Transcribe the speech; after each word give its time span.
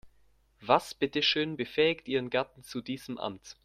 Was 0.61 0.95
bitteschön 0.95 1.57
befähigt 1.57 2.07
ihren 2.07 2.31
Gatten 2.31 2.63
zu 2.63 2.81
diesem 2.81 3.19
Amt? 3.19 3.55